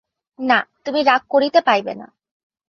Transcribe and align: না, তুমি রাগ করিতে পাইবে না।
না, 0.39 0.59
তুমি 0.85 0.99
রাগ 1.03 1.21
করিতে 1.29 1.59
পাইবে 1.61 1.93
না। 1.95 2.07